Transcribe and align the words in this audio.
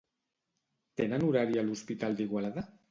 Tenen 1.03 1.29
horari 1.29 1.61
a 1.65 1.69
l'hospital 1.69 2.21
d'Igualada? 2.21 2.69